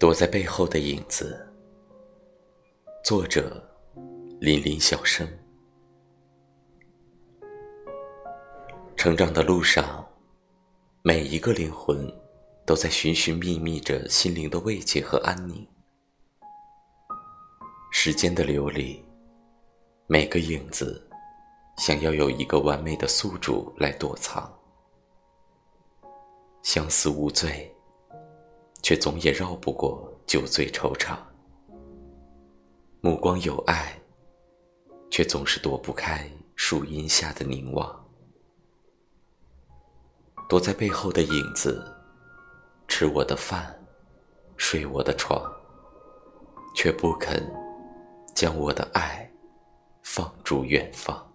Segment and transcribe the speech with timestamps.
[0.00, 1.46] 躲在背后的影子。
[3.04, 3.62] 作者：
[4.40, 5.28] 林林小生。
[8.96, 10.02] 成长的路上，
[11.02, 12.10] 每一个灵魂
[12.64, 15.68] 都在寻寻觅觅着心灵的慰藉和安宁。
[17.92, 19.04] 时间的流里，
[20.06, 21.06] 每个影子
[21.76, 24.50] 想要有一个完美的宿主来躲藏。
[26.62, 27.70] 相思无罪，
[28.82, 31.16] 却总也绕不过酒醉惆怅；
[33.00, 33.98] 目光有爱，
[35.10, 38.04] 却总是躲不开树荫下的凝望。
[40.48, 41.84] 躲在背后的影子，
[42.88, 43.72] 吃我的饭，
[44.56, 45.40] 睡我的床，
[46.74, 47.40] 却不肯
[48.34, 49.30] 将我的爱
[50.02, 51.29] 放逐远方。